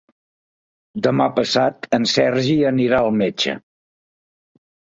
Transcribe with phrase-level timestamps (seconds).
[1.07, 3.57] Demà passat en Sergi anirà al metge.